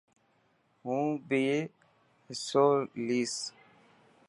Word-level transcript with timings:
هون 0.83 1.05
بي 1.27 1.43
حصو 2.25 2.67
ليسن. 3.05 3.53